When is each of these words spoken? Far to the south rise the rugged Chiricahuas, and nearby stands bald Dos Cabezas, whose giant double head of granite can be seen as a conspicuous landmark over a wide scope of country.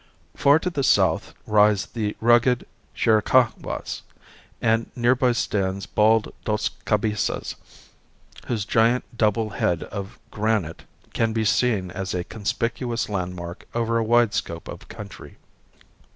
Far 0.35 0.57
to 0.57 0.71
the 0.71 0.81
south 0.81 1.35
rise 1.45 1.85
the 1.85 2.17
rugged 2.19 2.65
Chiricahuas, 2.95 4.01
and 4.59 4.89
nearby 4.95 5.31
stands 5.33 5.85
bald 5.85 6.33
Dos 6.43 6.69
Cabezas, 6.85 7.53
whose 8.47 8.65
giant 8.65 9.03
double 9.15 9.51
head 9.51 9.83
of 9.83 10.17
granite 10.31 10.85
can 11.13 11.33
be 11.33 11.45
seen 11.45 11.91
as 11.91 12.15
a 12.15 12.23
conspicuous 12.23 13.09
landmark 13.09 13.67
over 13.75 13.99
a 13.99 14.03
wide 14.03 14.33
scope 14.33 14.67
of 14.67 14.87
country. 14.87 15.37